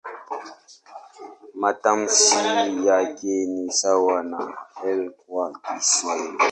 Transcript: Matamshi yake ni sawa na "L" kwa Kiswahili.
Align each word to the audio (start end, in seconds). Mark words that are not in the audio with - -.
Matamshi 1.61 2.43
yake 2.85 3.45
ni 3.45 3.71
sawa 3.71 4.23
na 4.23 4.57
"L" 4.85 5.11
kwa 5.11 5.59
Kiswahili. 5.65 6.37